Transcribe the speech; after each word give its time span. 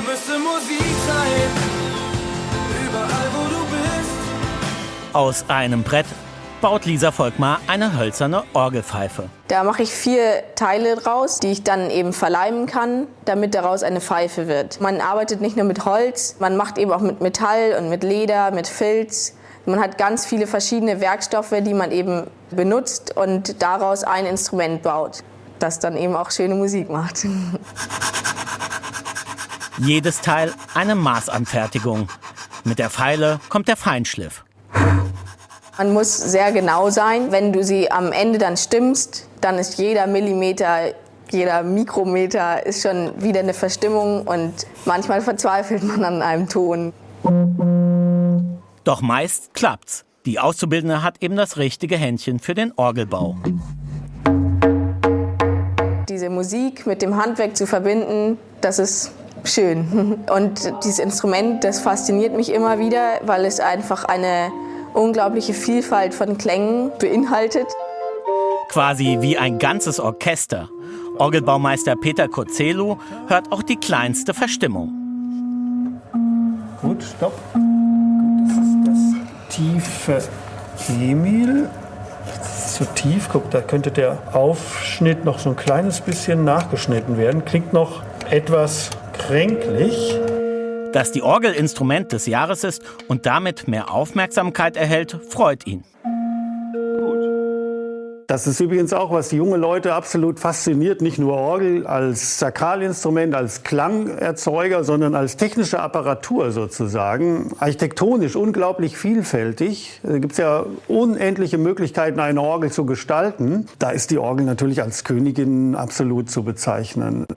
Musik 0.00 0.78
sein. 1.06 1.50
Überall, 2.86 3.28
wo 3.32 3.48
du 3.48 3.64
bist. 3.70 5.14
Aus 5.14 5.44
einem 5.48 5.82
Brett 5.82 6.04
baut 6.60 6.84
Lisa 6.84 7.12
Volkmar 7.12 7.60
eine 7.66 7.98
hölzerne 7.98 8.44
Orgelpfeife. 8.52 9.30
Da 9.48 9.64
mache 9.64 9.82
ich 9.82 9.90
vier 9.90 10.42
Teile 10.54 10.96
draus, 10.96 11.40
die 11.40 11.48
ich 11.48 11.62
dann 11.62 11.90
eben 11.90 12.12
verleimen 12.12 12.66
kann, 12.66 13.06
damit 13.24 13.54
daraus 13.54 13.82
eine 13.82 14.02
Pfeife 14.02 14.48
wird. 14.48 14.82
Man 14.82 15.00
arbeitet 15.00 15.40
nicht 15.40 15.56
nur 15.56 15.64
mit 15.64 15.86
Holz, 15.86 16.36
man 16.40 16.58
macht 16.58 16.76
eben 16.76 16.92
auch 16.92 17.00
mit 17.00 17.22
Metall 17.22 17.76
und 17.78 17.88
mit 17.88 18.02
Leder, 18.02 18.50
mit 18.50 18.66
Filz. 18.66 19.34
Man 19.64 19.80
hat 19.80 19.96
ganz 19.96 20.26
viele 20.26 20.46
verschiedene 20.46 21.00
Werkstoffe, 21.00 21.54
die 21.60 21.74
man 21.74 21.90
eben 21.90 22.26
benutzt 22.50 23.16
und 23.16 23.62
daraus 23.62 24.04
ein 24.04 24.26
Instrument 24.26 24.82
baut, 24.82 25.22
das 25.58 25.78
dann 25.78 25.96
eben 25.96 26.14
auch 26.14 26.30
schöne 26.30 26.54
Musik 26.54 26.90
macht. 26.90 27.24
Jedes 29.78 30.22
Teil 30.22 30.54
eine 30.74 30.94
Maßanfertigung. 30.94 32.08
Mit 32.64 32.78
der 32.78 32.88
Feile 32.88 33.40
kommt 33.50 33.68
der 33.68 33.76
Feinschliff. 33.76 34.42
Man 35.76 35.92
muss 35.92 36.16
sehr 36.16 36.52
genau 36.52 36.88
sein. 36.88 37.30
Wenn 37.30 37.52
du 37.52 37.62
sie 37.62 37.90
am 37.90 38.10
Ende 38.10 38.38
dann 38.38 38.56
stimmst, 38.56 39.28
dann 39.42 39.58
ist 39.58 39.78
jeder 39.78 40.06
Millimeter, 40.06 40.94
jeder 41.30 41.62
Mikrometer 41.62 42.64
ist 42.64 42.82
schon 42.82 43.12
wieder 43.22 43.40
eine 43.40 43.52
Verstimmung 43.52 44.22
und 44.22 44.54
manchmal 44.86 45.20
verzweifelt 45.20 45.82
man 45.84 46.02
an 46.04 46.22
einem 46.22 46.48
Ton. 46.48 46.94
Doch 48.84 49.02
meist 49.02 49.52
klappt's. 49.52 50.06
Die 50.24 50.40
Auszubildende 50.40 51.02
hat 51.02 51.22
eben 51.22 51.36
das 51.36 51.58
richtige 51.58 51.98
Händchen 51.98 52.38
für 52.38 52.54
den 52.54 52.72
Orgelbau. 52.76 53.36
Diese 56.08 56.30
Musik 56.30 56.86
mit 56.86 57.02
dem 57.02 57.16
Handwerk 57.16 57.56
zu 57.56 57.66
verbinden, 57.66 58.38
das 58.62 58.78
ist 58.78 59.12
schön. 59.44 60.18
Und 60.34 60.72
dieses 60.84 60.98
Instrument, 60.98 61.64
das 61.64 61.80
fasziniert 61.80 62.34
mich 62.34 62.52
immer 62.52 62.78
wieder, 62.78 63.20
weil 63.22 63.44
es 63.44 63.60
einfach 63.60 64.04
eine 64.04 64.50
unglaubliche 64.94 65.54
Vielfalt 65.54 66.14
von 66.14 66.38
Klängen 66.38 66.90
beinhaltet. 66.98 67.66
Quasi 68.68 69.18
wie 69.20 69.38
ein 69.38 69.58
ganzes 69.58 70.00
Orchester. 70.00 70.68
Orgelbaumeister 71.18 71.96
Peter 71.96 72.28
Kotzelo 72.28 72.98
hört 73.28 73.50
auch 73.52 73.62
die 73.62 73.76
kleinste 73.76 74.34
Verstimmung. 74.34 74.92
Gut, 76.82 77.02
stopp. 77.02 77.32
Das 77.54 78.56
ist 78.58 78.76
das 78.86 79.56
tiefe 79.56 80.22
Emil. 81.00 81.68
Das 82.26 82.66
ist 82.66 82.74
so 82.76 82.84
tief. 82.94 83.28
Guck, 83.32 83.50
da 83.50 83.60
könnte 83.60 83.90
der 83.90 84.18
Aufschnitt 84.32 85.24
noch 85.24 85.38
so 85.38 85.50
ein 85.50 85.56
kleines 85.56 86.00
bisschen 86.00 86.44
nachgeschnitten 86.44 87.16
werden. 87.16 87.44
Klingt 87.44 87.72
noch 87.72 88.02
etwas 88.30 88.90
kränklich. 89.12 90.18
Dass 90.92 91.12
die 91.12 91.22
Orgel 91.22 91.52
Instrument 91.52 92.12
des 92.12 92.26
Jahres 92.26 92.64
ist 92.64 92.82
und 93.08 93.26
damit 93.26 93.68
mehr 93.68 93.92
Aufmerksamkeit 93.92 94.76
erhält, 94.76 95.18
freut 95.28 95.66
ihn. 95.66 95.84
Das 98.28 98.48
ist 98.48 98.58
übrigens 98.58 98.92
auch, 98.92 99.12
was 99.12 99.28
die 99.28 99.36
junge 99.36 99.56
Leute 99.56 99.94
absolut 99.94 100.40
fasziniert. 100.40 101.00
Nicht 101.00 101.16
nur 101.16 101.34
Orgel 101.34 101.86
als 101.86 102.40
Sakralinstrument, 102.40 103.36
als 103.36 103.62
Klangerzeuger, 103.62 104.82
sondern 104.82 105.14
als 105.14 105.36
technische 105.36 105.78
Apparatur 105.78 106.50
sozusagen. 106.50 107.52
Architektonisch 107.60 108.34
unglaublich 108.34 108.98
vielfältig. 108.98 110.00
Da 110.02 110.18
gibt 110.18 110.32
es 110.32 110.38
ja 110.38 110.66
unendliche 110.88 111.56
Möglichkeiten, 111.56 112.18
eine 112.18 112.42
Orgel 112.42 112.72
zu 112.72 112.84
gestalten. 112.84 113.68
Da 113.78 113.90
ist 113.90 114.10
die 114.10 114.18
Orgel 114.18 114.44
natürlich 114.44 114.82
als 114.82 115.04
Königin 115.04 115.76
absolut 115.76 116.28
zu 116.28 116.42
bezeichnen. 116.42 117.24